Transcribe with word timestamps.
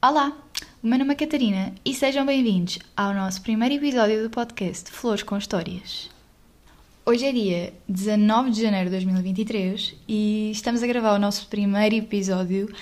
Olá, 0.00 0.36
o 0.80 0.86
meu 0.86 0.98
nome 1.00 1.12
é 1.12 1.16
Catarina 1.16 1.74
e 1.84 1.92
sejam 1.92 2.24
bem-vindos 2.24 2.78
ao 2.96 3.12
nosso 3.12 3.42
primeiro 3.42 3.74
episódio 3.74 4.22
do 4.22 4.30
podcast 4.30 4.92
Flores 4.92 5.24
com 5.24 5.36
Histórias. 5.36 6.08
Hoje 7.04 7.26
é 7.26 7.32
dia 7.32 7.72
19 7.88 8.50
de 8.50 8.62
janeiro 8.62 8.86
de 8.86 8.92
2023 8.92 9.96
e 10.06 10.52
estamos 10.52 10.80
a 10.82 10.86
gravar 10.86 11.14
o 11.14 11.18
nosso 11.18 11.48
primeiro 11.48 11.96
episódio 11.96 12.72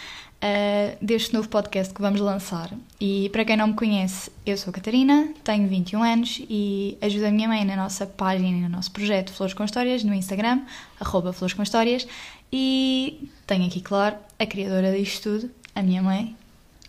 uh, 0.43 0.96
deste 1.00 1.32
novo 1.32 1.48
podcast 1.48 1.95
que 1.95 2.02
vamos 2.02 2.20
lançar. 2.20 2.70
E 3.00 3.30
para 3.30 3.45
quem 3.45 3.56
não 3.56 3.68
me 3.68 3.74
conhece, 3.74 4.30
eu 4.45 4.56
sou 4.56 4.70
a 4.70 4.74
Catarina, 4.74 5.32
tenho 5.45 5.68
21 5.68 6.02
anos 6.02 6.42
e 6.50 6.98
ajudo 7.00 7.27
a 7.27 7.30
minha 7.30 7.48
mãe 7.48 7.64
na 7.64 7.77
nossa 7.77 8.06
página 8.06 8.48
e 8.48 8.60
no 8.60 8.68
nosso 8.68 8.91
projeto 8.91 9.32
Flores 9.32 9.55
com 9.55 9.65
Histórias 9.65 10.02
no 10.02 10.12
Instagram, 10.12 10.62
arroba 11.01 11.32
Flores 11.32 11.55
com 11.55 11.62
Histórias. 11.62 12.06
E 12.52 13.30
tenho 13.46 13.66
aqui, 13.66 13.80
claro, 13.80 14.16
a 14.38 14.45
criadora 14.45 14.92
disto 14.92 15.23
tudo, 15.23 15.51
a 15.74 15.82
minha 15.82 16.02
mãe. 16.02 16.37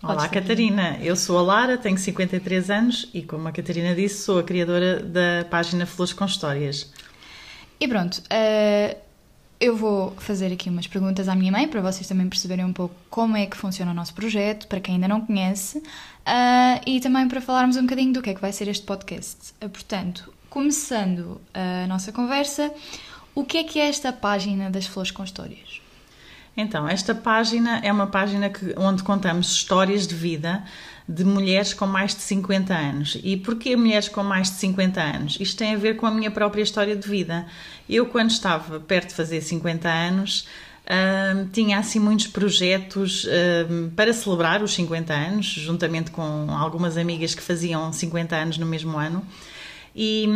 Olá, 0.01 0.27
Catarina. 0.27 0.98
Eu 1.01 1.15
sou 1.15 1.38
a 1.38 1.41
Lara, 1.41 1.77
tenho 1.77 1.98
53 1.98 2.70
anos 2.70 3.09
e, 3.13 3.21
como 3.21 3.48
a 3.48 3.54
Catarina 3.54 3.95
disse, 3.95 4.23
sou 4.23 4.40
a 4.40 4.43
criadora 4.43 5.01
da 5.01 5.45
página 5.49 5.85
Flores 5.85 6.12
com 6.12 6.26
Histórias. 6.26 6.91
E 7.79 7.88
pronto, 7.88 8.17
uh, 8.17 9.02
eu 9.63 9.77
vou 9.77 10.13
fazer 10.17 10.52
aqui 10.52 10.70
umas 10.70 10.88
perguntas 10.88 11.30
à 11.30 11.35
minha 11.35 11.49
mãe 11.49 11.70
para 11.70 11.80
vocês 11.80 12.05
também 12.05 12.27
perceberem 12.27 12.66
um 12.66 12.73
pouco 12.73 12.94
como 13.09 13.38
é 13.38 13.45
que 13.45 13.55
funciona 13.55 13.91
o 13.91 13.94
nosso 13.94 14.13
projeto, 14.13 14.67
para 14.67 14.81
quem 14.81 14.95
ainda 14.95 15.08
não 15.08 15.21
conhece, 15.21 15.77
uh, 15.77 16.81
e 16.85 16.99
também 16.99 17.30
para 17.30 17.40
falarmos 17.40 17.77
um 17.77 17.84
bocadinho 17.84 18.12
do 18.12 18.21
que 18.21 18.31
é 18.31 18.34
que 18.34 18.41
vai 18.41 18.52
ser 18.52 18.68
este 18.68 18.85
podcast. 18.85 19.54
Uh, 19.63 19.70
portanto, 19.70 20.34
começando 20.49 21.40
a 21.54 21.88
nossa 21.88 22.12
conversa, 22.12 22.73
o 23.34 23.46
que 23.46 23.57
é 23.57 23.63
que 23.63 23.79
é 23.79 23.87
esta 23.87 24.12
página 24.12 24.70
das 24.70 24.85
Flores 24.85 25.12
com 25.12 25.24
Histórias? 25.24 25.82
Então, 26.57 26.85
esta 26.85 27.15
página 27.15 27.80
é 27.85 27.91
uma 27.91 28.07
página 28.07 28.49
que, 28.49 28.76
onde 28.77 29.02
contamos 29.02 29.48
histórias 29.48 30.05
de 30.05 30.13
vida 30.13 30.62
de 31.07 31.23
mulheres 31.23 31.73
com 31.73 31.85
mais 31.85 32.15
de 32.15 32.21
50 32.21 32.73
anos. 32.73 33.18
E 33.23 33.37
porquê 33.37 33.76
mulheres 33.76 34.07
com 34.07 34.23
mais 34.23 34.49
de 34.49 34.57
50 34.57 35.01
anos? 35.01 35.37
Isto 35.40 35.57
tem 35.57 35.73
a 35.73 35.77
ver 35.77 35.96
com 35.96 36.05
a 36.05 36.12
minha 36.12 36.32
própria 36.32 36.62
história 36.62 36.96
de 36.96 37.07
vida. 37.07 37.46
Eu, 37.90 38.05
quando 38.05 38.32
estava 38.32 38.79
perto 38.79 39.09
de 39.09 39.15
fazer 39.15 39.41
50 39.41 39.90
anos, 39.90 40.48
Uh, 40.84 41.48
tinha 41.54 41.79
assim 41.79 41.98
muitos 41.98 42.27
projetos 42.27 43.24
uh, 43.24 43.90
para 43.96 44.12
celebrar 44.12 44.62
os 44.62 44.74
50 44.74 45.13
anos, 45.13 45.46
juntamente 45.46 46.12
com 46.12 46.51
algumas 46.51 46.98
amigas 46.98 47.34
que 47.34 47.41
faziam 47.41 47.93
50 47.93 48.35
anos 48.35 48.57
no 48.57 48.65
mesmo 48.65 48.98
ano. 48.98 49.26
E, 49.96 50.27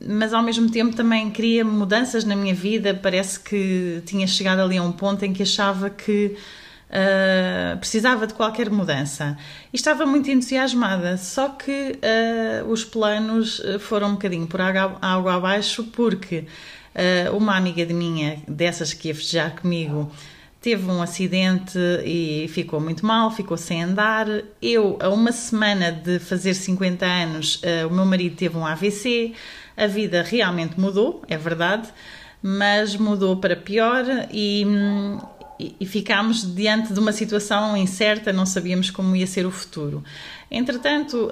mas 0.00 0.32
ao 0.32 0.42
mesmo 0.42 0.70
tempo 0.70 0.94
também 0.94 1.28
queria 1.30 1.64
mudanças 1.64 2.24
na 2.24 2.36
minha 2.36 2.54
vida. 2.54 2.94
Parece 2.94 3.38
que 3.38 4.00
tinha 4.06 4.26
chegado 4.26 4.60
ali 4.60 4.78
a 4.78 4.82
um 4.82 4.92
ponto 4.92 5.24
em 5.24 5.32
que 5.32 5.42
achava 5.42 5.90
que 5.90 6.36
uh, 6.90 7.78
precisava 7.78 8.26
de 8.26 8.34
qualquer 8.34 8.70
mudança. 8.70 9.36
E 9.72 9.76
estava 9.76 10.06
muito 10.06 10.30
entusiasmada, 10.30 11.16
só 11.16 11.48
que 11.48 11.98
uh, 12.62 12.70
os 12.70 12.84
planos 12.84 13.60
foram 13.80 14.10
um 14.10 14.12
bocadinho 14.12 14.46
por 14.46 14.60
água, 14.60 14.98
água 15.00 15.34
abaixo, 15.34 15.84
porque 15.84 16.44
uh, 16.94 17.36
uma 17.36 17.56
amiga 17.56 17.84
de 17.84 17.94
minha, 17.94 18.38
dessas 18.48 18.92
que 18.92 19.08
ia 19.08 19.14
festejar 19.14 19.56
comigo, 19.60 20.10
teve 20.60 20.90
um 20.90 21.00
acidente 21.00 21.78
e 22.04 22.48
ficou 22.48 22.80
muito 22.80 23.06
mal, 23.06 23.30
ficou 23.30 23.56
sem 23.56 23.84
andar. 23.84 24.26
Eu, 24.60 24.98
a 25.00 25.08
uma 25.08 25.30
semana 25.30 25.92
de 25.92 26.18
fazer 26.18 26.54
50 26.54 27.06
anos, 27.06 27.62
o 27.88 27.94
meu 27.94 28.04
marido 28.04 28.34
teve 28.34 28.56
um 28.56 28.66
AVC. 28.66 29.32
A 29.76 29.86
vida 29.86 30.24
realmente 30.24 30.80
mudou, 30.80 31.22
é 31.28 31.36
verdade, 31.36 31.88
mas 32.42 32.96
mudou 32.96 33.36
para 33.36 33.54
pior 33.54 34.04
e, 34.32 34.66
e, 35.58 35.86
ficámos 35.86 36.54
diante 36.54 36.92
de 36.92 37.00
uma 37.00 37.12
situação 37.12 37.76
incerta, 37.76 38.32
não 38.32 38.46
sabíamos 38.46 38.90
como 38.90 39.16
ia 39.16 39.26
ser 39.26 39.46
o 39.46 39.50
futuro. 39.50 40.02
Entretanto, 40.50 41.26
uh, 41.26 41.30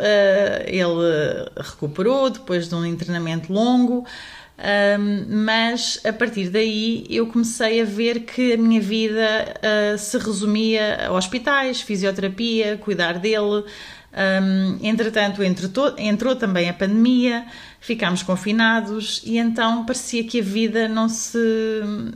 ele 0.66 1.50
recuperou 1.56 2.30
depois 2.30 2.68
de 2.68 2.74
um 2.74 2.84
internamento 2.84 3.52
longo. 3.52 4.04
Um, 4.56 5.44
mas 5.44 6.00
a 6.04 6.12
partir 6.12 6.48
daí 6.48 7.04
eu 7.10 7.26
comecei 7.26 7.80
a 7.80 7.84
ver 7.84 8.20
que 8.20 8.52
a 8.52 8.56
minha 8.56 8.80
vida 8.80 9.52
uh, 9.58 9.98
se 9.98 10.16
resumia 10.16 11.08
a 11.08 11.12
hospitais, 11.12 11.80
fisioterapia, 11.80 12.78
cuidar 12.78 13.18
dele. 13.18 13.64
Um, 14.14 14.78
entretanto, 14.80 15.42
entrou, 15.42 16.36
também 16.36 16.69
a 16.69 16.72
pandemia, 16.72 17.44
ficámos 17.80 18.22
confinados 18.22 19.20
e 19.25 19.38
então 19.38 19.84
parecia 19.84 20.22
que 20.22 20.38
a 20.38 20.42
vida 20.42 20.88
não 20.88 21.08
se 21.08 21.38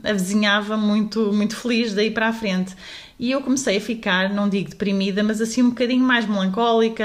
avizinhava 0.03 0.77
muito, 0.77 1.33
muito 1.33 1.57
feliz 1.57 1.93
daí 1.93 2.09
para 2.09 2.29
a 2.29 2.33
frente. 2.33 2.73
E 3.19 3.31
eu 3.31 3.41
comecei 3.41 3.77
a 3.77 3.81
ficar, 3.81 4.29
não 4.29 4.47
digo 4.47 4.69
deprimida, 4.69 5.21
mas 5.21 5.41
assim 5.41 5.61
um 5.61 5.69
bocadinho 5.69 6.03
mais 6.03 6.25
melancólica, 6.25 7.03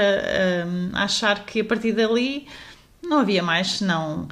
um, 0.65 0.95
a 0.95 1.03
achar 1.03 1.45
que 1.45 1.59
a 1.59 1.65
partir 1.65 1.91
dali 1.91 2.47
não 3.03 3.19
havia 3.19 3.43
mais 3.43 3.73
senão 3.73 4.29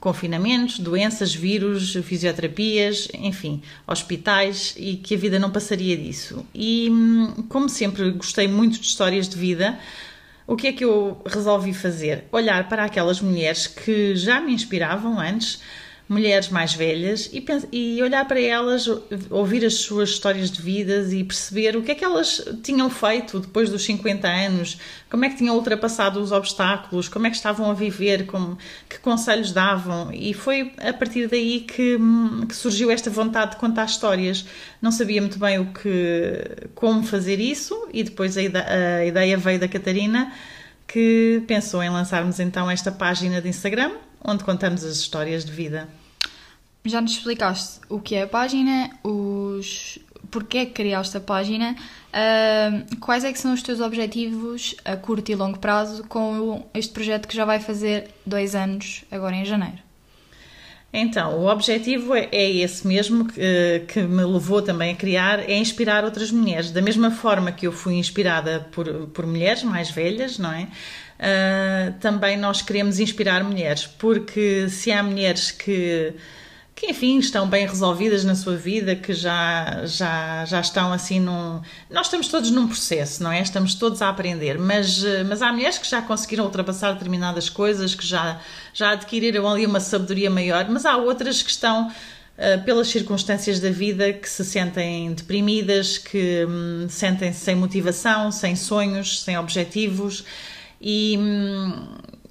confinamentos, 0.00 0.78
doenças, 0.78 1.34
vírus, 1.34 1.92
fisioterapias, 2.02 3.08
enfim, 3.14 3.62
hospitais 3.86 4.74
e 4.78 4.96
que 4.96 5.14
a 5.14 5.18
vida 5.18 5.38
não 5.38 5.50
passaria 5.50 5.96
disso. 5.96 6.44
E 6.54 6.88
hum, 6.90 7.44
como 7.48 7.68
sempre 7.68 8.10
gostei 8.12 8.48
muito 8.48 8.80
de 8.80 8.86
histórias 8.86 9.28
de 9.28 9.36
vida, 9.36 9.78
o 10.46 10.56
que 10.56 10.68
é 10.68 10.72
que 10.72 10.84
eu 10.84 11.20
resolvi 11.26 11.74
fazer? 11.74 12.24
Olhar 12.32 12.68
para 12.68 12.84
aquelas 12.84 13.20
mulheres 13.20 13.66
que 13.66 14.16
já 14.16 14.40
me 14.40 14.54
inspiravam 14.54 15.20
antes 15.20 15.60
mulheres 16.10 16.48
mais 16.48 16.74
velhas 16.74 17.30
e, 17.32 17.44
e, 17.70 18.02
olhar 18.02 18.26
para 18.26 18.40
elas, 18.40 18.84
ouvir 19.30 19.64
as 19.64 19.74
suas 19.74 20.08
histórias 20.08 20.50
de 20.50 20.60
vidas 20.60 21.12
e 21.12 21.22
perceber 21.22 21.76
o 21.76 21.82
que 21.82 21.92
é 21.92 21.94
que 21.94 22.04
elas 22.04 22.42
tinham 22.64 22.90
feito 22.90 23.38
depois 23.38 23.70
dos 23.70 23.84
50 23.84 24.26
anos, 24.26 24.76
como 25.08 25.24
é 25.24 25.28
que 25.28 25.36
tinham 25.36 25.54
ultrapassado 25.54 26.20
os 26.20 26.32
obstáculos, 26.32 27.08
como 27.08 27.28
é 27.28 27.30
que 27.30 27.36
estavam 27.36 27.70
a 27.70 27.74
viver, 27.74 28.26
como, 28.26 28.58
que 28.88 28.98
conselhos 28.98 29.52
davam. 29.52 30.12
E 30.12 30.34
foi 30.34 30.72
a 30.78 30.92
partir 30.92 31.28
daí 31.28 31.60
que, 31.60 31.96
que 32.48 32.56
surgiu 32.56 32.90
esta 32.90 33.08
vontade 33.08 33.52
de 33.52 33.58
contar 33.58 33.84
histórias. 33.84 34.44
Não 34.82 34.90
sabia 34.90 35.20
muito 35.20 35.38
bem 35.38 35.60
o 35.60 35.66
que, 35.66 36.68
como 36.74 37.04
fazer 37.04 37.38
isso 37.38 37.86
e 37.92 38.02
depois 38.02 38.36
a 38.36 38.40
a 38.40 39.04
ideia 39.04 39.36
veio 39.36 39.60
da 39.60 39.68
Catarina 39.68 40.32
que 40.88 41.44
pensou 41.46 41.80
em 41.84 41.88
lançarmos 41.88 42.40
então 42.40 42.68
esta 42.68 42.90
página 42.90 43.40
de 43.40 43.48
Instagram 43.48 43.92
onde 44.24 44.42
contamos 44.42 44.82
as 44.82 44.96
histórias 44.96 45.44
de 45.44 45.52
vida. 45.52 45.99
Já 46.84 47.00
nos 47.00 47.12
explicaste 47.12 47.80
o 47.88 48.00
que 48.00 48.14
é 48.14 48.22
a 48.22 48.26
página, 48.26 48.90
os 49.02 49.98
porquê 50.30 50.64
que 50.64 50.72
criaste 50.72 51.16
a 51.16 51.20
página, 51.20 51.74
uh, 51.74 52.96
quais 53.00 53.24
é 53.24 53.32
que 53.32 53.38
são 53.38 53.52
os 53.52 53.62
teus 53.62 53.80
objetivos 53.80 54.74
a 54.84 54.96
curto 54.96 55.30
e 55.30 55.34
longo 55.34 55.58
prazo 55.58 56.04
com 56.04 56.66
este 56.72 56.92
projeto 56.92 57.26
que 57.26 57.34
já 57.34 57.44
vai 57.44 57.60
fazer 57.60 58.08
dois 58.24 58.54
anos 58.54 59.04
agora 59.10 59.34
em 59.34 59.44
janeiro? 59.44 59.78
Então, 60.92 61.38
o 61.38 61.46
objetivo 61.46 62.16
é, 62.16 62.28
é 62.32 62.50
esse 62.50 62.84
mesmo 62.84 63.26
que, 63.26 63.84
que, 63.86 64.02
me 64.02 64.24
levou 64.24 64.60
também 64.60 64.92
a 64.92 64.96
criar, 64.96 65.38
é 65.38 65.54
inspirar 65.54 66.04
outras 66.04 66.32
mulheres. 66.32 66.72
Da 66.72 66.82
mesma 66.82 67.12
forma 67.12 67.52
que 67.52 67.64
eu 67.64 67.70
fui 67.70 67.94
inspirada 67.94 68.66
por, 68.72 69.06
por 69.08 69.24
mulheres 69.24 69.62
mais 69.62 69.90
velhas, 69.90 70.36
não 70.36 70.52
é? 70.52 70.66
Uh, 71.20 71.92
também 72.00 72.36
nós 72.36 72.60
queremos 72.60 72.98
inspirar 72.98 73.44
mulheres, 73.44 73.86
porque 73.86 74.68
se 74.68 74.90
há 74.90 75.00
mulheres 75.00 75.52
que 75.52 76.12
que 76.80 76.86
enfim 76.86 77.18
estão 77.18 77.46
bem 77.46 77.66
resolvidas 77.66 78.24
na 78.24 78.34
sua 78.34 78.56
vida, 78.56 78.96
que 78.96 79.12
já, 79.12 79.84
já, 79.84 80.46
já 80.46 80.60
estão 80.60 80.90
assim 80.94 81.20
num. 81.20 81.60
Nós 81.90 82.06
estamos 82.06 82.28
todos 82.28 82.50
num 82.50 82.66
processo, 82.66 83.22
não 83.22 83.30
é? 83.30 83.42
Estamos 83.42 83.74
todos 83.74 84.00
a 84.00 84.08
aprender, 84.08 84.58
mas, 84.58 85.04
mas 85.28 85.42
há 85.42 85.52
mulheres 85.52 85.76
que 85.76 85.86
já 85.86 86.00
conseguiram 86.00 86.46
ultrapassar 86.46 86.94
determinadas 86.94 87.50
coisas, 87.50 87.94
que 87.94 88.06
já, 88.06 88.40
já 88.72 88.92
adquiriram 88.92 89.46
ali 89.46 89.66
uma 89.66 89.78
sabedoria 89.78 90.30
maior, 90.30 90.70
mas 90.70 90.86
há 90.86 90.96
outras 90.96 91.42
que 91.42 91.50
estão. 91.50 91.92
Uh, 92.38 92.64
pelas 92.64 92.88
circunstâncias 92.88 93.60
da 93.60 93.68
vida 93.68 94.14
que 94.14 94.26
se 94.26 94.42
sentem 94.46 95.12
deprimidas, 95.12 95.98
que 95.98 96.46
um, 96.48 96.88
sentem-se 96.88 97.40
sem 97.40 97.54
motivação, 97.54 98.32
sem 98.32 98.56
sonhos, 98.56 99.20
sem 99.20 99.36
objetivos 99.36 100.24
e, 100.80 101.18
hum, 101.18 101.72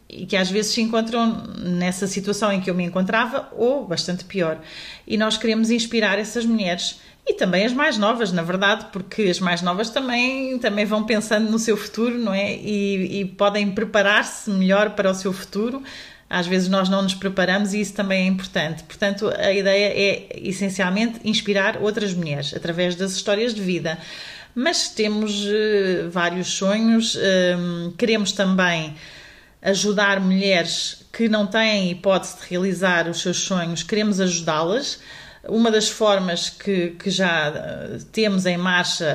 e 0.09 0.25
que 0.25 0.35
às 0.35 0.50
vezes 0.50 0.71
se 0.71 0.81
encontram 0.81 1.44
nessa 1.57 2.07
situação 2.07 2.51
em 2.51 2.59
que 2.59 2.69
eu 2.69 2.75
me 2.75 2.83
encontrava 2.83 3.47
ou 3.56 3.85
bastante 3.85 4.25
pior. 4.25 4.59
E 5.06 5.17
nós 5.17 5.38
queremos 5.38 5.69
inspirar 5.69 6.17
essas 6.17 6.45
mulheres 6.45 7.00
e 7.27 7.35
também 7.35 7.63
as 7.63 7.73
mais 7.73 7.95
novas, 7.95 8.31
na 8.31 8.41
verdade, 8.41 8.88
porque 8.91 9.23
as 9.23 9.39
mais 9.39 9.61
novas 9.61 9.91
também, 9.91 10.57
também 10.57 10.83
vão 10.83 11.06
pensando 11.06 11.51
no 11.51 11.59
seu 11.59 11.77
futuro, 11.77 12.17
não 12.17 12.33
é? 12.33 12.56
E, 12.56 13.21
e 13.21 13.25
podem 13.25 13.69
preparar-se 13.69 14.50
melhor 14.50 14.91
para 14.91 15.11
o 15.11 15.13
seu 15.13 15.31
futuro. 15.31 15.83
Às 16.27 16.47
vezes 16.47 16.69
nós 16.69 16.89
não 16.89 17.03
nos 17.03 17.13
preparamos 17.13 17.73
e 17.73 17.81
isso 17.81 17.94
também 17.94 18.23
é 18.23 18.25
importante. 18.25 18.81
Portanto, 18.83 19.31
a 19.38 19.51
ideia 19.51 19.94
é 19.95 20.39
essencialmente 20.41 21.19
inspirar 21.23 21.77
outras 21.81 22.13
mulheres 22.15 22.51
através 22.56 22.95
das 22.95 23.11
histórias 23.11 23.53
de 23.53 23.61
vida. 23.61 24.00
Mas 24.56 24.89
temos 24.89 25.45
uh, 25.45 26.09
vários 26.09 26.47
sonhos, 26.47 27.15
um, 27.15 27.91
queremos 27.95 28.31
também 28.31 28.95
ajudar 29.61 30.19
mulheres 30.19 31.06
que 31.11 31.27
não 31.27 31.45
têm 31.45 31.91
hipótese 31.91 32.38
de 32.38 32.50
realizar 32.50 33.07
os 33.07 33.21
seus 33.21 33.38
sonhos, 33.38 33.83
queremos 33.83 34.19
ajudá-las. 34.19 35.00
Uma 35.47 35.71
das 35.71 35.89
formas 35.89 36.50
que, 36.50 36.91
que 36.91 37.09
já 37.09 37.53
temos 38.11 38.45
em 38.45 38.57
marcha 38.57 39.06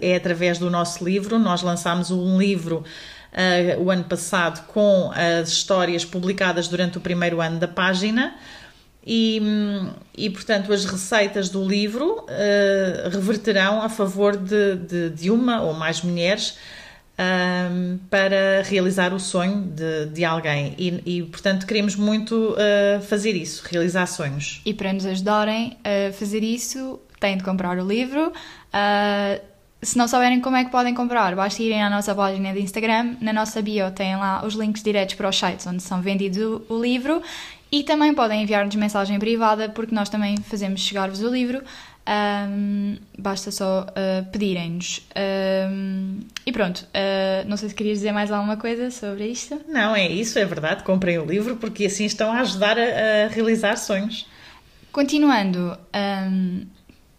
é 0.00 0.14
através 0.14 0.58
do 0.58 0.70
nosso 0.70 1.04
livro. 1.04 1.38
Nós 1.38 1.60
lançámos 1.62 2.10
um 2.10 2.38
livro 2.38 2.84
uh, 3.32 3.82
o 3.82 3.90
ano 3.90 4.04
passado 4.04 4.66
com 4.68 5.10
as 5.14 5.48
histórias 5.48 6.04
publicadas 6.04 6.68
durante 6.68 6.98
o 6.98 7.00
primeiro 7.00 7.40
ano 7.40 7.58
da 7.58 7.68
página. 7.68 8.34
E, 9.04 9.42
e 10.16 10.30
portanto, 10.30 10.72
as 10.72 10.84
receitas 10.84 11.48
do 11.48 11.66
livro 11.66 12.20
uh, 12.20 13.08
reverterão 13.10 13.82
a 13.82 13.88
favor 13.88 14.36
de, 14.36 14.76
de, 14.76 15.10
de, 15.10 15.30
uma 15.30 15.60
ou 15.60 15.74
mais 15.74 16.02
mulheres 16.02 16.56
um, 17.22 17.98
para 18.10 18.62
realizar 18.64 19.12
o 19.12 19.20
sonho 19.20 19.62
de, 19.62 20.06
de 20.06 20.24
alguém. 20.24 20.74
E, 20.78 21.18
e, 21.18 21.22
portanto, 21.22 21.66
queremos 21.66 21.96
muito 21.96 22.34
uh, 22.34 23.02
fazer 23.02 23.32
isso, 23.32 23.64
realizar 23.70 24.06
sonhos. 24.06 24.60
E 24.64 24.74
para 24.74 24.92
nos 24.92 25.06
ajudarem 25.06 25.76
a 25.84 26.12
fazer 26.12 26.42
isso, 26.42 27.00
têm 27.20 27.36
de 27.36 27.44
comprar 27.44 27.78
o 27.78 27.86
livro. 27.86 28.28
Uh, 28.28 29.52
se 29.80 29.98
não 29.98 30.06
souberem 30.06 30.40
como 30.40 30.56
é 30.56 30.64
que 30.64 30.70
podem 30.70 30.94
comprar, 30.94 31.34
basta 31.34 31.60
irem 31.60 31.82
à 31.82 31.90
nossa 31.90 32.14
página 32.14 32.52
de 32.52 32.60
Instagram. 32.60 33.16
Na 33.20 33.32
nossa 33.32 33.60
bio 33.60 33.90
têm 33.90 34.16
lá 34.16 34.44
os 34.46 34.54
links 34.54 34.82
diretos 34.82 35.14
para 35.14 35.28
os 35.28 35.36
sites 35.36 35.66
onde 35.66 35.82
são 35.82 36.00
vendidos 36.00 36.38
o, 36.38 36.74
o 36.74 36.80
livro 36.80 37.20
e 37.70 37.82
também 37.82 38.12
podem 38.12 38.42
enviar-nos 38.42 38.76
mensagem 38.76 39.18
privada 39.18 39.68
porque 39.70 39.94
nós 39.94 40.10
também 40.10 40.36
fazemos 40.36 40.80
chegar-vos 40.80 41.22
o 41.22 41.28
livro. 41.28 41.62
Um, 42.04 42.96
basta 43.16 43.50
só 43.50 43.86
uh, 43.86 44.30
pedirem-nos. 44.30 45.06
Um, 45.70 46.20
e 46.44 46.52
pronto, 46.52 46.78
uh, 46.88 47.48
não 47.48 47.56
sei 47.56 47.68
se 47.68 47.74
querias 47.74 47.98
dizer 47.98 48.12
mais 48.12 48.30
alguma 48.30 48.56
coisa 48.56 48.90
sobre 48.90 49.28
isto. 49.28 49.60
Não, 49.68 49.94
é 49.94 50.08
isso, 50.08 50.38
é 50.38 50.44
verdade. 50.44 50.82
Comprem 50.82 51.18
o 51.18 51.24
livro 51.24 51.56
porque 51.56 51.86
assim 51.86 52.04
estão 52.04 52.32
a 52.32 52.40
ajudar 52.40 52.76
a, 52.78 52.82
a 53.26 53.28
realizar 53.28 53.76
sonhos. 53.76 54.26
Continuando, 54.90 55.78
um, 55.94 56.66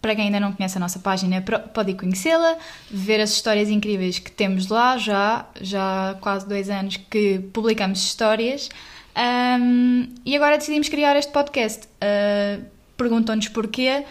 para 0.00 0.14
quem 0.14 0.26
ainda 0.26 0.38
não 0.38 0.52
conhece 0.52 0.76
a 0.76 0.80
nossa 0.80 0.98
página, 0.98 1.42
pode 1.72 1.94
conhecê-la, 1.94 2.56
ver 2.90 3.20
as 3.20 3.30
histórias 3.30 3.70
incríveis 3.70 4.18
que 4.18 4.30
temos 4.30 4.68
lá, 4.68 4.98
já, 4.98 5.46
já 5.60 6.10
há 6.10 6.14
quase 6.14 6.46
dois 6.46 6.68
anos 6.68 6.98
que 6.98 7.38
publicamos 7.52 8.00
histórias. 8.00 8.68
Um, 9.16 10.08
e 10.26 10.36
agora 10.36 10.58
decidimos 10.58 10.88
criar 10.88 11.16
este 11.16 11.32
podcast. 11.32 11.86
Uh, 11.86 12.74
Perguntam-nos 12.96 13.48
porquê. 13.48 14.04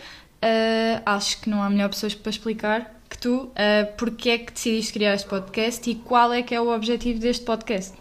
Uh, 0.43 1.01
acho 1.05 1.39
que 1.39 1.49
não 1.49 1.63
há 1.63 1.69
melhor 1.69 1.87
pessoas 1.87 2.13
para 2.13 2.29
explicar 2.29 2.93
que 3.09 3.17
tu. 3.17 3.43
Uh, 3.43 3.95
porquê 3.97 4.31
é 4.31 4.37
que 4.39 4.51
decidiste 4.51 4.91
criar 4.91 5.13
este 5.13 5.29
podcast 5.29 5.89
e 5.89 5.95
qual 5.95 6.33
é 6.33 6.41
que 6.41 6.53
é 6.53 6.59
o 6.59 6.73
objetivo 6.73 7.17
deste 7.19 7.45
podcast? 7.45 7.93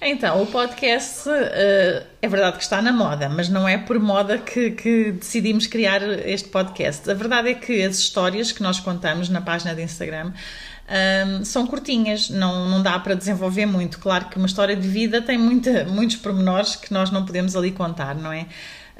Então, 0.00 0.40
o 0.42 0.46
podcast 0.46 1.28
uh, 1.28 2.06
é 2.22 2.28
verdade 2.28 2.56
que 2.56 2.62
está 2.62 2.80
na 2.80 2.92
moda, 2.92 3.28
mas 3.28 3.48
não 3.48 3.68
é 3.68 3.76
por 3.76 3.98
moda 3.98 4.38
que, 4.38 4.70
que, 4.70 5.12
decidimos 5.12 5.66
criar 5.66 6.02
este 6.26 6.48
podcast. 6.48 7.10
A 7.10 7.14
verdade 7.14 7.50
é 7.50 7.54
que 7.54 7.82
as 7.82 7.98
histórias 7.98 8.52
que 8.52 8.62
nós 8.62 8.78
contamos 8.78 9.28
na 9.28 9.40
página 9.40 9.74
de 9.74 9.82
Instagram 9.82 10.32
um, 10.90 11.44
são 11.44 11.66
curtinhas, 11.66 12.30
não, 12.30 12.68
não 12.68 12.82
dá 12.82 12.98
para 12.98 13.14
desenvolver 13.14 13.66
muito. 13.66 13.98
Claro 13.98 14.26
que 14.26 14.36
uma 14.38 14.46
história 14.46 14.74
de 14.74 14.88
vida 14.88 15.20
tem 15.20 15.36
muita, 15.36 15.84
muitos 15.84 16.16
pormenores 16.16 16.76
que 16.76 16.92
nós 16.92 17.10
não 17.10 17.24
podemos 17.24 17.54
ali 17.54 17.70
contar, 17.70 18.14
não 18.14 18.32
é? 18.32 18.46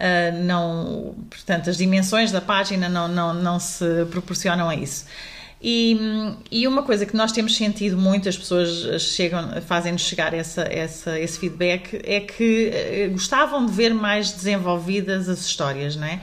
Uh, 0.00 0.44
não, 0.44 1.14
portanto, 1.29 1.69
as 1.69 1.76
dimensões 1.76 2.32
da 2.32 2.41
página 2.41 2.88
não, 2.88 3.06
não, 3.06 3.35
não 3.35 3.61
se 3.61 3.85
proporcionam 4.11 4.69
a 4.69 4.75
isso. 4.75 5.05
E, 5.62 5.94
e 6.50 6.67
uma 6.67 6.82
coisa 6.82 7.05
que 7.05 7.14
nós 7.14 7.32
temos 7.32 7.55
sentido 7.55 7.99
muito, 7.99 8.26
as 8.26 8.37
pessoas 8.37 9.02
chegam, 9.02 9.61
fazem-nos 9.61 10.00
chegar 10.00 10.32
essa, 10.32 10.62
essa, 10.62 11.20
esse 11.20 11.38
feedback, 11.38 12.00
é 12.02 12.20
que 12.20 12.70
eh, 12.73 13.08
gostavam 13.08 13.67
de 13.67 13.73
ver 13.73 13.93
mais 13.93 14.32
desenvolvidas 14.32 15.29
as 15.29 15.41
histórias, 15.44 15.97
não 15.97 16.06
é? 16.06 16.20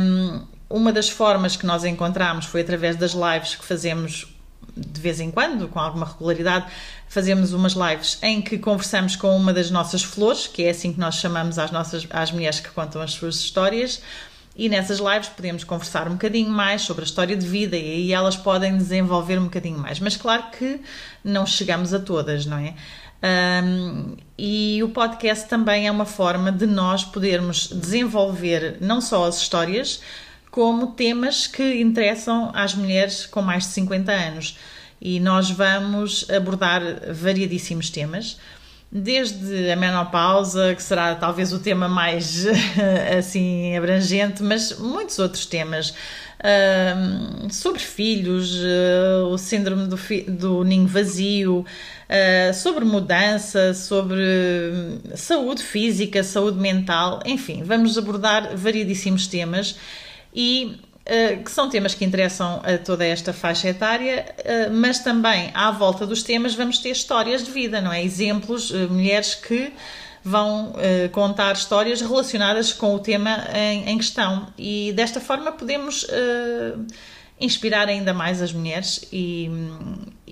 Um, 0.00 0.40
uma 0.68 0.92
das 0.92 1.08
formas 1.08 1.54
que 1.54 1.64
nós 1.64 1.84
encontramos 1.84 2.46
foi 2.46 2.62
através 2.62 2.96
das 2.96 3.12
lives 3.12 3.54
que 3.54 3.64
fazemos 3.64 4.31
de 4.76 5.00
vez 5.00 5.20
em 5.20 5.30
quando, 5.30 5.68
com 5.68 5.78
alguma 5.78 6.06
regularidade, 6.06 6.66
fazemos 7.08 7.52
umas 7.52 7.72
lives 7.72 8.18
em 8.22 8.40
que 8.40 8.58
conversamos 8.58 9.16
com 9.16 9.36
uma 9.36 9.52
das 9.52 9.70
nossas 9.70 10.02
flores, 10.02 10.46
que 10.46 10.64
é 10.64 10.70
assim 10.70 10.92
que 10.92 11.00
nós 11.00 11.16
chamamos 11.16 11.58
às, 11.58 11.70
nossas, 11.70 12.06
às 12.10 12.32
mulheres 12.32 12.60
que 12.60 12.70
contam 12.70 13.02
as 13.02 13.12
suas 13.12 13.36
histórias, 13.36 14.02
e 14.54 14.68
nessas 14.68 14.98
lives 14.98 15.28
podemos 15.28 15.64
conversar 15.64 16.08
um 16.08 16.12
bocadinho 16.12 16.50
mais 16.50 16.82
sobre 16.82 17.02
a 17.02 17.06
história 17.06 17.36
de 17.36 17.46
vida 17.46 17.76
e 17.76 17.80
aí 17.80 18.12
elas 18.12 18.36
podem 18.36 18.76
desenvolver 18.76 19.38
um 19.38 19.44
bocadinho 19.44 19.78
mais. 19.78 19.98
Mas 19.98 20.16
claro 20.16 20.44
que 20.56 20.80
não 21.24 21.46
chegamos 21.46 21.94
a 21.94 21.98
todas, 21.98 22.44
não 22.44 22.58
é? 22.58 22.74
Um, 23.64 24.16
e 24.36 24.82
o 24.82 24.88
podcast 24.88 25.48
também 25.48 25.86
é 25.86 25.90
uma 25.90 26.04
forma 26.04 26.50
de 26.50 26.66
nós 26.66 27.04
podermos 27.04 27.68
desenvolver 27.68 28.76
não 28.80 29.00
só 29.00 29.26
as 29.26 29.38
histórias, 29.38 30.02
como 30.52 30.88
temas 30.88 31.46
que 31.46 31.80
interessam 31.80 32.52
às 32.54 32.74
mulheres 32.74 33.24
com 33.24 33.40
mais 33.40 33.64
de 33.64 33.70
50 33.70 34.12
anos. 34.12 34.58
E 35.00 35.18
nós 35.18 35.50
vamos 35.50 36.30
abordar 36.30 36.82
variadíssimos 37.12 37.90
temas 37.90 38.38
desde 38.92 39.70
a 39.70 39.76
menopausa, 39.76 40.74
que 40.74 40.82
será 40.82 41.14
talvez 41.14 41.54
o 41.54 41.58
tema 41.58 41.88
mais 41.88 42.44
assim 43.18 43.74
abrangente, 43.74 44.42
mas 44.42 44.78
muitos 44.78 45.18
outros 45.18 45.46
temas. 45.46 45.94
Uh, 46.44 47.50
sobre 47.50 47.80
filhos, 47.80 48.52
uh, 48.56 49.28
o 49.30 49.38
síndrome 49.38 49.86
do, 49.86 49.96
do 50.28 50.64
ninho 50.64 50.86
vazio, 50.86 51.60
uh, 51.60 52.52
sobre 52.52 52.84
mudança, 52.84 53.72
sobre 53.72 54.20
saúde 55.14 55.62
física, 55.62 56.22
saúde 56.22 56.58
mental, 56.58 57.20
enfim, 57.24 57.62
vamos 57.62 57.96
abordar 57.96 58.56
variedíssimos 58.56 59.28
temas 59.28 59.76
e 60.34 60.78
eh, 61.04 61.36
que 61.36 61.50
são 61.50 61.68
temas 61.68 61.94
que 61.94 62.04
interessam 62.04 62.62
a 62.64 62.78
toda 62.78 63.04
esta 63.04 63.32
faixa 63.32 63.68
etária, 63.68 64.24
eh, 64.38 64.68
mas 64.68 65.00
também 65.00 65.50
à 65.52 65.68
volta 65.72 66.06
dos 66.06 66.22
temas 66.22 66.54
vamos 66.54 66.78
ter 66.78 66.90
histórias 66.90 67.44
de 67.44 67.50
vida, 67.50 67.80
não 67.80 67.92
é? 67.92 68.04
Exemplos, 68.04 68.70
eh, 68.72 68.86
mulheres 68.86 69.34
que 69.34 69.72
vão 70.24 70.74
contar 71.10 71.52
histórias 71.54 72.00
relacionadas 72.00 72.72
com 72.72 72.94
o 72.94 73.00
tema 73.00 73.44
em, 73.52 73.90
em 73.90 73.98
questão 73.98 74.46
e 74.56 74.92
desta 74.94 75.20
forma 75.20 75.50
podemos 75.50 76.06
inspirar 77.40 77.88
ainda 77.88 78.14
mais 78.14 78.40
as 78.40 78.52
mulheres 78.52 79.04
e, 79.12 79.50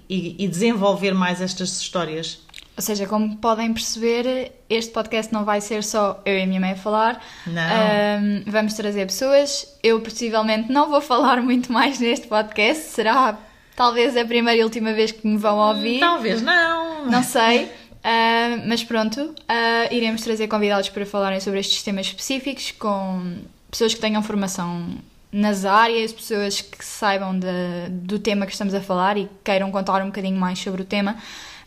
e, 0.08 0.44
e 0.44 0.46
desenvolver 0.46 1.12
mais 1.12 1.40
estas 1.40 1.80
histórias. 1.80 2.38
Ou 2.80 2.82
seja, 2.82 3.06
como 3.06 3.36
podem 3.36 3.74
perceber, 3.74 4.52
este 4.70 4.90
podcast 4.90 5.30
não 5.30 5.44
vai 5.44 5.60
ser 5.60 5.84
só 5.84 6.18
eu 6.24 6.38
e 6.38 6.44
a 6.44 6.46
minha 6.46 6.58
mãe 6.58 6.72
a 6.72 6.76
falar. 6.76 7.22
Não. 7.46 7.62
Um, 7.62 8.42
vamos 8.46 8.72
trazer 8.72 9.04
pessoas. 9.04 9.78
Eu 9.82 10.00
possivelmente 10.00 10.72
não 10.72 10.88
vou 10.88 11.02
falar 11.04 11.42
muito 11.42 11.70
mais 11.70 12.00
neste 12.00 12.26
podcast. 12.26 12.84
Será 12.84 13.38
talvez 13.76 14.16
a 14.16 14.24
primeira 14.24 14.58
e 14.58 14.64
última 14.64 14.94
vez 14.94 15.12
que 15.12 15.26
me 15.26 15.36
vão 15.36 15.58
ouvir. 15.58 16.00
Talvez 16.00 16.40
não. 16.40 17.04
Não 17.04 17.22
sei. 17.22 17.70
Uh, 18.00 18.66
mas 18.66 18.82
pronto, 18.82 19.20
uh, 19.20 19.94
iremos 19.94 20.22
trazer 20.22 20.48
convidados 20.48 20.88
para 20.88 21.04
falarem 21.04 21.38
sobre 21.38 21.60
estes 21.60 21.82
temas 21.82 22.06
específicos 22.06 22.70
com 22.70 23.40
pessoas 23.70 23.92
que 23.92 24.00
tenham 24.00 24.22
formação 24.22 24.86
nas 25.30 25.66
áreas, 25.66 26.10
pessoas 26.10 26.62
que 26.62 26.82
saibam 26.82 27.38
de, 27.38 27.46
do 27.90 28.18
tema 28.18 28.46
que 28.46 28.52
estamos 28.52 28.72
a 28.72 28.80
falar 28.80 29.18
e 29.18 29.28
queiram 29.44 29.70
contar 29.70 30.02
um 30.02 30.06
bocadinho 30.06 30.40
mais 30.40 30.58
sobre 30.58 30.80
o 30.80 30.84
tema. 30.86 31.18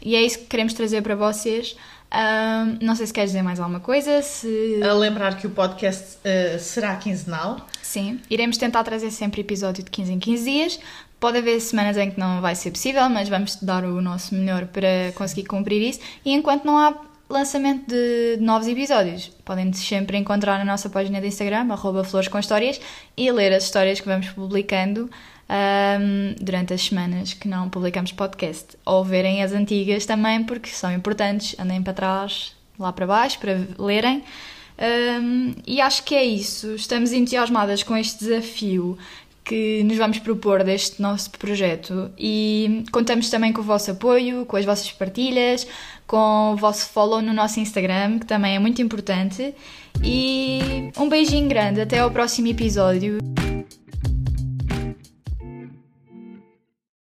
E 0.03 0.15
é 0.15 0.21
isso 0.21 0.39
que 0.39 0.45
queremos 0.45 0.73
trazer 0.73 1.01
para 1.01 1.15
vocês. 1.15 1.75
Um, 2.13 2.85
não 2.85 2.95
sei 2.95 3.07
se 3.07 3.13
queres 3.13 3.31
dizer 3.31 3.41
mais 3.41 3.59
alguma 3.59 3.79
coisa. 3.79 4.21
Se... 4.21 4.79
A 4.83 4.93
lembrar 4.93 5.37
que 5.37 5.47
o 5.47 5.49
podcast 5.49 6.17
uh, 6.17 6.59
será 6.59 6.95
quinzenal. 6.97 7.65
Sim, 7.81 8.19
iremos 8.29 8.57
tentar 8.57 8.83
trazer 8.83 9.09
sempre 9.09 9.41
episódio 9.41 9.83
de 9.83 9.89
15 9.89 10.13
em 10.13 10.19
15 10.19 10.43
dias. 10.43 10.79
Pode 11.19 11.37
haver 11.37 11.59
semanas 11.61 11.97
em 11.97 12.11
que 12.11 12.19
não 12.19 12.41
vai 12.41 12.53
ser 12.53 12.71
possível, 12.71 13.09
mas 13.09 13.29
vamos 13.29 13.55
dar 13.55 13.85
o 13.85 14.01
nosso 14.01 14.35
melhor 14.35 14.67
para 14.67 15.13
conseguir 15.15 15.45
cumprir 15.45 15.81
isso. 15.81 16.01
E 16.23 16.33
enquanto 16.33 16.65
não 16.65 16.77
há 16.77 16.93
lançamento 17.29 17.87
de 17.87 18.37
novos 18.39 18.67
episódios, 18.67 19.29
podem 19.43 19.71
sempre 19.73 20.17
encontrar 20.17 20.57
na 20.59 20.65
nossa 20.65 20.89
página 20.89 21.19
de 21.19 21.27
Instagram, 21.27 21.71
arroba 21.71 22.03
Flores 22.03 22.27
com 22.27 22.39
Histórias, 22.39 22.79
e 23.15 23.31
ler 23.31 23.53
as 23.53 23.63
histórias 23.63 23.99
que 23.99 24.07
vamos 24.07 24.29
publicando 24.29 25.09
um, 25.49 26.35
durante 26.39 26.73
as 26.73 26.81
semanas 26.81 27.33
que 27.33 27.47
não 27.47 27.69
publicamos 27.69 28.11
podcast. 28.11 28.77
Ou 28.85 29.03
verem 29.03 29.43
as 29.43 29.51
antigas 29.51 30.05
também, 30.05 30.43
porque 30.43 30.69
são 30.69 30.91
importantes, 30.91 31.55
andem 31.59 31.81
para 31.81 31.93
trás, 31.93 32.55
lá 32.77 32.91
para 32.91 33.07
baixo, 33.07 33.39
para 33.39 33.59
lerem. 33.77 34.23
Um, 34.77 35.53
e 35.65 35.79
acho 35.79 36.03
que 36.03 36.15
é 36.15 36.23
isso. 36.23 36.73
Estamos 36.75 37.13
entusiasmadas 37.13 37.83
com 37.83 37.95
este 37.95 38.19
desafio 38.25 38.97
que 39.43 39.83
nos 39.83 39.97
vamos 39.97 40.19
propor 40.19 40.63
deste 40.63 41.01
nosso 41.01 41.29
projeto 41.31 42.09
e 42.17 42.83
contamos 42.91 43.29
também 43.29 43.51
com 43.51 43.61
o 43.61 43.63
vosso 43.63 43.91
apoio, 43.91 44.45
com 44.45 44.55
as 44.55 44.65
vossas 44.65 44.91
partilhas, 44.91 45.67
com 46.07 46.53
o 46.53 46.55
vosso 46.55 46.87
follow 46.89 47.21
no 47.21 47.33
nosso 47.33 47.59
Instagram, 47.59 48.19
que 48.19 48.25
também 48.25 48.55
é 48.55 48.59
muito 48.59 48.81
importante. 48.81 49.53
E 50.03 50.91
um 50.97 51.09
beijinho 51.09 51.47
grande, 51.47 51.81
até 51.81 51.99
ao 51.99 52.11
próximo 52.11 52.47
episódio. 52.47 53.32